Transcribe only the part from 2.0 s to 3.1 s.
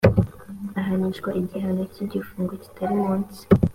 igifungo kitari